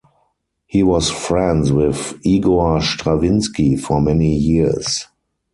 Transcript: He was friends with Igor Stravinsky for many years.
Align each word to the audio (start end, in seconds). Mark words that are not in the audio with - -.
He 0.65 0.81
was 0.81 1.11
friends 1.11 1.71
with 1.71 2.19
Igor 2.25 2.81
Stravinsky 2.81 3.75
for 3.75 4.01
many 4.01 4.33
years. 4.35 5.05